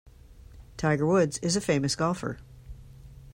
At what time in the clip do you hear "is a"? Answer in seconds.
1.43-1.61